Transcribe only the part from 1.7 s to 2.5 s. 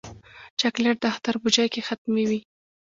کې حتمي وي.